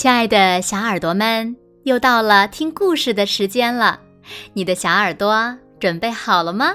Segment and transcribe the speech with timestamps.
[0.00, 4.00] 亲爱的小耳朵们，又到了听故事的时间了。
[4.54, 6.74] 你的小耳朵准备好了吗？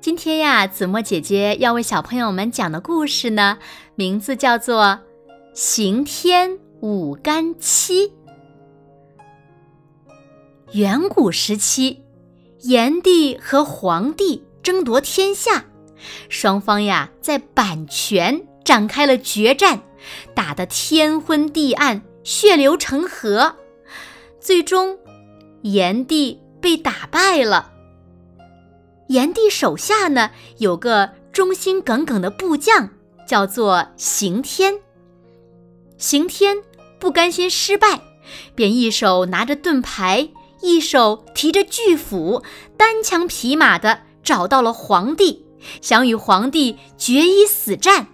[0.00, 3.58] 今天呀，子墨姐姐要为小朋友们讲的故事呢，
[3.96, 4.84] 名字叫做
[5.54, 8.06] 《刑天舞干戚》。
[10.74, 12.04] 远古时期，
[12.60, 15.64] 炎帝和黄帝争夺天下，
[16.28, 19.80] 双方呀在阪泉展开了决战。
[20.34, 23.56] 打得天昏地暗，血流成河，
[24.40, 24.98] 最终
[25.62, 27.72] 炎帝被打败了。
[29.08, 32.90] 炎帝手下呢有个忠心耿耿的部将，
[33.26, 34.80] 叫做刑天。
[35.96, 36.58] 刑天
[36.98, 38.00] 不甘心失败，
[38.54, 40.28] 便一手拿着盾牌，
[40.60, 42.42] 一手提着巨斧，
[42.76, 45.46] 单枪匹马的找到了皇帝，
[45.80, 48.08] 想与皇帝决一死战。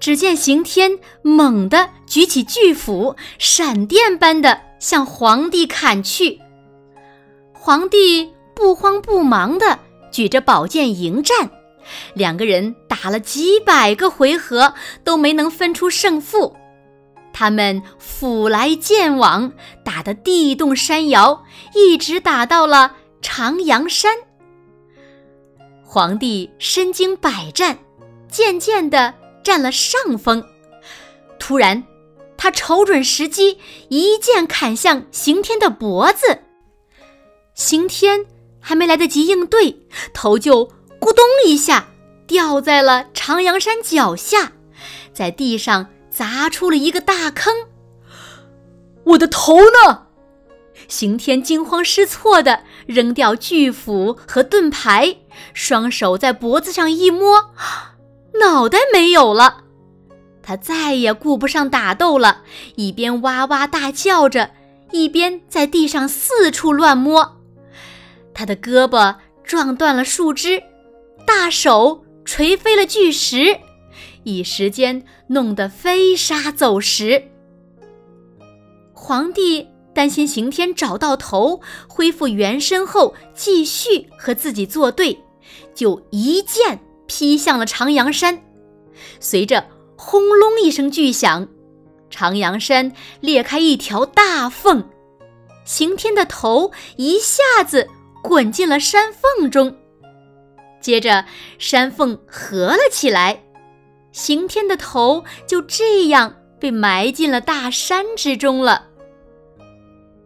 [0.00, 6.40] 只见刑天猛地举起巨斧，闪电般的向皇帝砍去。
[7.52, 9.78] 皇帝不慌不忙地
[10.10, 11.50] 举着宝剑迎战，
[12.14, 14.72] 两个人打了几百个回合
[15.04, 16.56] 都没能分出胜负。
[17.32, 19.52] 他们斧来剑往，
[19.84, 24.16] 打得地动山摇，一直打到了长阳山。
[25.84, 27.78] 皇帝身经百战，
[28.28, 29.14] 渐渐的。
[29.42, 30.44] 占了上风，
[31.38, 31.84] 突然，
[32.36, 36.40] 他瞅准时机，一剑砍向刑天的脖子。
[37.54, 38.26] 刑天
[38.60, 39.80] 还没来得及应对，
[40.14, 40.66] 头就
[41.00, 41.88] 咕咚一下
[42.26, 44.52] 掉在了长阳山脚下，
[45.12, 47.54] 在地上砸出了一个大坑。
[49.04, 50.06] 我的头呢？
[50.88, 55.18] 刑天惊慌失措地扔掉巨斧和盾牌，
[55.54, 57.52] 双手在脖子上一摸。
[58.40, 59.64] 脑袋没有了，
[60.42, 62.42] 他再也顾不上打斗了，
[62.76, 64.50] 一边哇哇大叫着，
[64.92, 67.36] 一边在地上四处乱摸。
[68.32, 70.62] 他的胳膊撞断了树枝，
[71.26, 73.58] 大手捶飞了巨石，
[74.24, 77.28] 一时间弄得飞沙走石。
[78.94, 85.18] 皇帝担心刑天找到头，恢复原身后继续和自己作对，
[85.74, 86.80] 就一剑。
[87.10, 88.40] 劈向了长阳山，
[89.18, 89.66] 随着
[89.96, 91.48] 轰隆一声巨响，
[92.08, 94.88] 长阳山裂开一条大缝，
[95.64, 97.88] 刑天的头一下子
[98.22, 99.76] 滚进了山缝中，
[100.80, 101.24] 接着
[101.58, 103.42] 山缝合了起来，
[104.12, 108.86] 刑天的头就这样被埋进了大山之中了。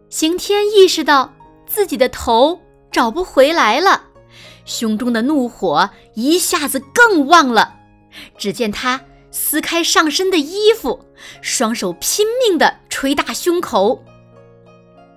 [0.07, 1.33] 刑天意识到
[1.65, 4.03] 自己的头找不回来了。
[4.65, 7.75] 胸中的怒火一下子更旺了，
[8.37, 11.05] 只见他撕开上身的衣服，
[11.41, 14.03] 双手拼命地捶打胸口。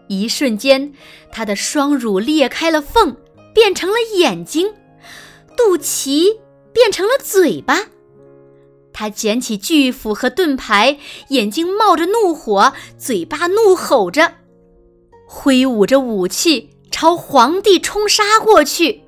[0.08, 0.92] 一瞬间，
[1.32, 3.16] 他的双乳裂开了缝，
[3.54, 4.68] 变成了眼睛；
[5.56, 6.38] 肚脐
[6.72, 7.86] 变成了嘴巴。
[8.92, 10.98] 他捡起巨斧和盾牌，
[11.28, 14.34] 眼睛冒着怒火，嘴巴怒吼着，
[15.26, 19.02] 挥舞着武器朝皇帝冲杀过去。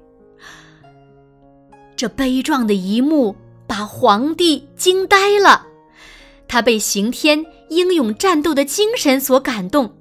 [2.00, 5.66] 这悲壮的一幕把皇帝惊呆了，
[6.49, 9.94] 他被刑天英勇战斗的精神所感动，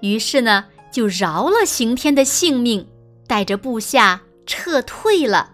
[0.00, 2.88] 于是呢就饶了刑天的性命，
[3.26, 5.50] 带着部下撤退了。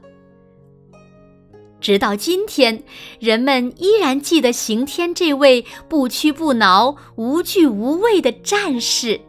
[1.81, 2.85] 直到今天，
[3.19, 9.21] 人们依然记得刑天这位不屈不挠、无惧无畏的战士。